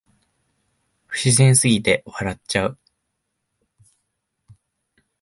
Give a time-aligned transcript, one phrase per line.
[1.05, 2.79] 不自然すぎて笑っちゃう